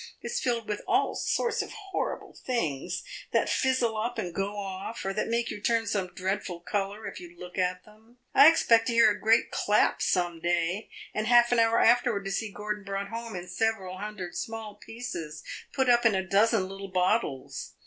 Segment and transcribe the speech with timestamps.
[0.19, 3.03] It 's filled with all sorts of horrible things,
[3.33, 7.19] that fizzle up and go off, or that make you turn some dreadful color if
[7.19, 8.17] you look at them.
[8.33, 12.31] I expect to hear a great clap some day, and half an hour afterward to
[12.31, 16.87] see Gordon brought home in several hundred small pieces, put up in a dozen little
[16.89, 17.73] bottles.